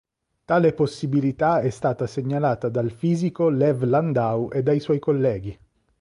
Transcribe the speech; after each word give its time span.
Tale 0.45 0.73
possibilità 0.73 1.59
è 1.61 1.69
stata 1.69 2.07
segnalata 2.07 2.69
dal 2.69 2.89
fisico 2.89 3.49
Lev 3.49 3.83
Landau 3.83 4.49
e 4.51 4.63
dai 4.63 4.79
suoi 4.79 4.97
colleghi. 4.97 5.55